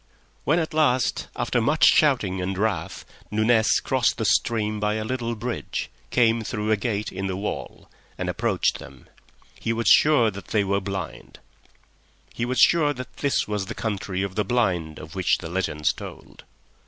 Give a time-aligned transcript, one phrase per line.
[0.45, 5.35] When at last, after much shouting and wrath, Nunez crossed the stream by a little
[5.35, 9.07] bridge, came through a gate in the wall, and approached them,
[9.59, 11.37] he was sure that they were blind.
[12.33, 15.93] He was sure that this was the Country of the Blind of which the legends
[15.93, 16.45] told.